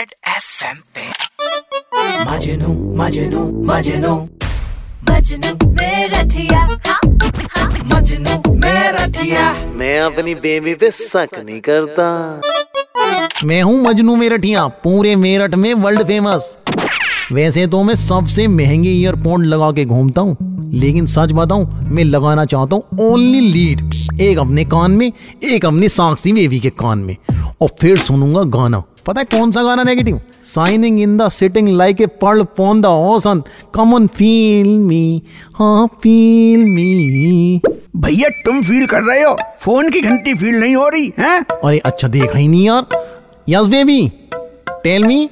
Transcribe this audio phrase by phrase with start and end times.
[0.00, 1.06] Red FM पे।
[2.30, 4.12] मजनू मजनू मजनू।
[5.10, 7.00] मजनू मेरा ठिया। हाँ,
[7.56, 9.42] हाँ। मजनू मेरा ठिया।
[9.74, 12.06] मैं अपनी बेबी पे शक नहीं करता।
[13.44, 16.56] मैं हूँ मजनू मेरठिया पूरे मेरठ में वर्ल्ड फ़ेमस
[17.32, 20.36] वैसे तो मैं सबसे महँगे ईयरफोन लगा के घूमता हूँ
[20.74, 25.12] लेकिन सच बताऊँ मैं लगाना चाहता हूँ ओनली लीड एक अपने कान में
[25.44, 27.16] एक अपनी साक्षी बेबी के कान में।
[27.62, 30.20] और फिर सुनूँगा गाना। पता है कौन सा गाना negative
[30.54, 33.42] signing in the sitting like a pearl on the ocean
[33.74, 35.22] come on feel me
[35.58, 37.60] हाँ फील मी
[37.96, 39.36] भैया तुम फील कर रहे हो?
[39.60, 41.40] फ़ोन की घंटी फील नहीं हो रही है?
[41.64, 42.86] अरे अच्छा देखा ही नहीं यार।
[43.48, 44.00] Yes baby
[44.84, 45.28] tell me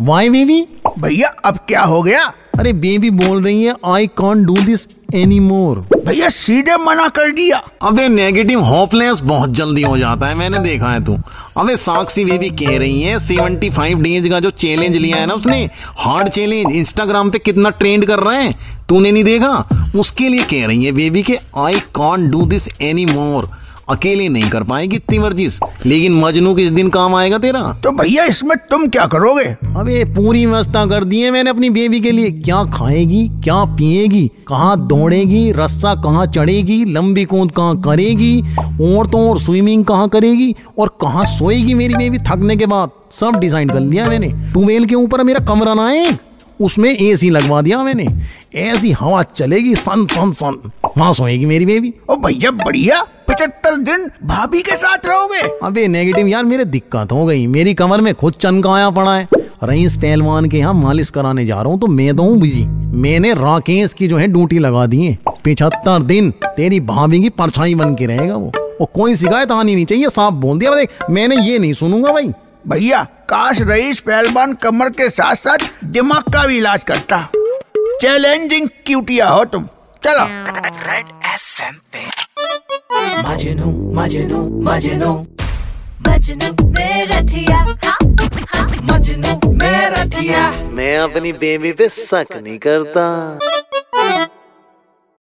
[0.00, 0.60] why baby
[0.98, 2.32] भैया अब क्या हो गया?
[2.58, 7.30] अरे बेबी बोल रही है I can't do this any more भैया सीधे मना कर
[7.32, 11.16] दिया। अबे नेगेटिव होपलेस बहुत जल्दी हो जाता है मैंने देखा है तू।
[11.56, 15.62] अबे साक्षी बेबी कह रही है 75 डेज़ का जो चैलेंज लिया है ना उसने
[15.98, 19.68] हार्ड चैलेंज इंस्टाग्राम पे कितना ट्रेंड कर रहे हैं तूने नहीं देखा?
[19.96, 23.50] उसके लिए कह रही है बेबी के I can't do this any more
[23.90, 27.60] अकेले नहीं कर पाएगी इतनी वर्जिश लेकिन मजनू किस दिन काम आएगा तेरा?
[27.84, 29.44] तो भैया इसमें तुम क्या करोगे?
[29.80, 34.26] अबे पूरी व्यवस्था कर दी है मैंने अपनी बेबी के लिए। क्या खाएगी क्या पिएगी
[34.48, 38.40] कहाँ दौड़ेगी रस्सा कहाँ चढ़ेगी लंबी कूद कहाँ करेगी
[38.84, 42.90] और तो और स्विमिंग कहाँ करेगी और कहाँ सोएगी मेरी बेबी थकने के बाद?
[43.12, 46.18] सब डिसाइड कर लिया मैंने। ट्यूबवेल के ऊपर मेरा कमरा ना है
[46.60, 48.06] उसमें एसी लगवा दिया मैंने।
[48.60, 50.60] ऐसी हवा चलेगी सन सन सन।
[50.98, 56.26] वहाँ सोएगी मेरी बेबी। ओ भैया बढ़िया। पचहत्तर दिन भाभी के साथ रहोगे। अबे नेगेटिव
[56.26, 59.28] यार मेरे दिक्कत हो गई। मेरी कमर में खुद चनकाया पड़ा है।
[59.64, 62.64] रईस पहलवान के यहाँ मालिश कराने जा रहा हूँ तो मैं तो हूँ बिज़ी
[63.00, 67.74] मैंने राकेश की जो है ड्यूटी लगा दी है। पिछहत्तर दिन तेरी भाभी की परछाई
[67.74, 70.70] बन के रहेगा वो। और कोई शिकायत आनी नहीं चाहिए साफ़ बोल दिया।
[71.10, 72.32] मैंने ये नहीं सुनूँगा भाई।
[72.68, 77.28] भैया काश रईस पहलवान कमर के साथ साथ दिमाग का भी इलाज करता।
[78.00, 79.66] चैलेंजिंग क्यूटिया हो तुम।
[80.04, 80.24] चलो।
[80.90, 82.04] रेड एफ़ एम पे।
[83.28, 85.10] मजनू मजनू मजनू।
[86.08, 87.98] मजनू मेरा ठिया। हाँ,
[88.54, 93.38] हाँ। मजनू मेरठिया मैं अपनी बेबी पे शक नहीं करता।